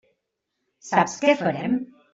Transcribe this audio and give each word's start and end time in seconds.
Saps 0.89 1.21
què 1.27 1.37
farem? 1.45 1.79